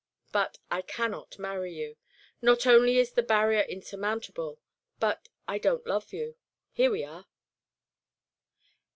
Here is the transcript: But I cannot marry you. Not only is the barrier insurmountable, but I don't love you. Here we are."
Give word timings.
But 0.31 0.57
I 0.71 0.81
cannot 0.81 1.37
marry 1.37 1.71
you. 1.73 1.95
Not 2.41 2.65
only 2.65 2.97
is 2.97 3.11
the 3.11 3.21
barrier 3.21 3.61
insurmountable, 3.61 4.59
but 4.99 5.29
I 5.47 5.59
don't 5.59 5.85
love 5.85 6.11
you. 6.11 6.37
Here 6.73 6.89
we 6.89 7.03
are." 7.03 7.27